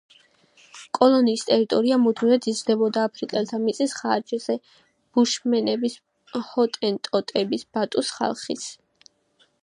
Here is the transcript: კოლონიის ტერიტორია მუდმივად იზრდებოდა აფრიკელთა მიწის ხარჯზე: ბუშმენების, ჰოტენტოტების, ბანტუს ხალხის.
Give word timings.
კოლონიის 0.99 1.41
ტერიტორია 1.49 1.97
მუდმივად 2.05 2.45
იზრდებოდა 2.51 3.03
აფრიკელთა 3.09 3.59
მიწის 3.65 3.93
ხარჯზე: 3.97 4.55
ბუშმენების, 5.17 5.97
ჰოტენტოტების, 6.47 7.67
ბანტუს 7.77 8.11
ხალხის. 8.17 8.65